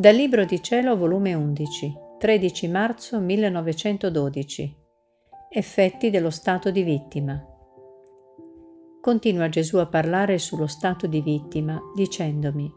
[0.00, 4.76] Dal Libro di Cielo, volume 11, 13 marzo 1912.
[5.50, 7.38] Effetti dello stato di vittima.
[8.98, 12.72] Continua Gesù a parlare sullo stato di vittima, dicendomi,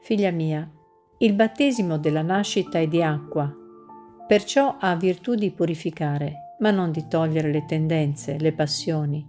[0.00, 0.66] Figlia mia,
[1.18, 3.54] il battesimo della nascita è di acqua,
[4.26, 9.22] perciò ha virtù di purificare, ma non di togliere le tendenze, le passioni,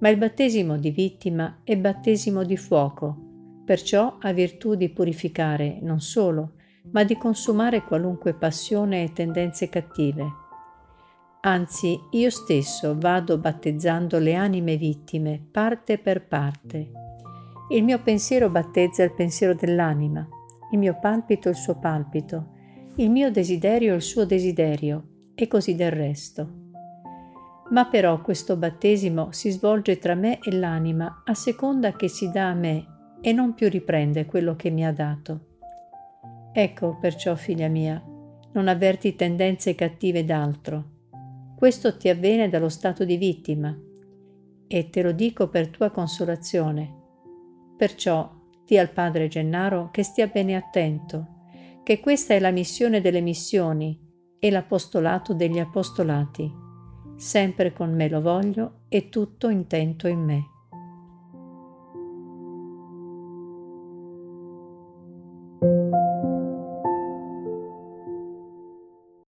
[0.00, 3.30] ma il battesimo di vittima è battesimo di fuoco,
[3.64, 6.54] perciò ha virtù di purificare non solo,
[6.90, 10.40] ma di consumare qualunque passione e tendenze cattive.
[11.42, 16.90] Anzi, io stesso vado battezzando le anime vittime parte per parte.
[17.70, 20.26] Il mio pensiero battezza il pensiero dell'anima,
[20.72, 22.50] il mio palpito il suo palpito,
[22.96, 26.60] il mio desiderio il suo desiderio, e così del resto.
[27.70, 32.50] Ma però questo battesimo si svolge tra me e l'anima a seconda che si dà
[32.50, 32.91] a me
[33.22, 35.46] e non più riprende quello che mi ha dato.
[36.52, 38.02] Ecco perciò, figlia mia,
[38.52, 40.90] non avverti tendenze cattive d'altro.
[41.56, 43.74] Questo ti avviene dallo stato di vittima
[44.66, 47.00] e te lo dico per tua consolazione.
[47.76, 48.30] Perciò
[48.66, 51.26] di al padre Gennaro che stia bene attento,
[51.84, 53.98] che questa è la missione delle missioni
[54.38, 56.50] e l'apostolato degli apostolati.
[57.16, 60.42] Sempre con me lo voglio e tutto intento in me.